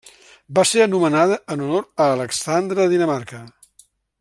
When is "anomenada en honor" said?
0.85-1.85